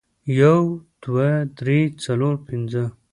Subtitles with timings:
[0.39, 0.59] یو،
[1.03, 1.29] دوه،
[1.59, 2.83] درې، څلور، پنځه